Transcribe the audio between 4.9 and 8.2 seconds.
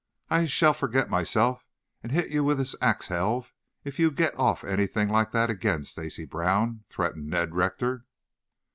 like that again, Stacy Brown," threatened Ned Rector.